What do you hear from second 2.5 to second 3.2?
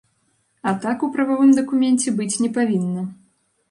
павінна.